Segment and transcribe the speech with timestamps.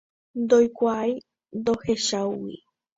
[0.41, 1.11] Ndoikuaái
[1.59, 2.55] ndohecháigui.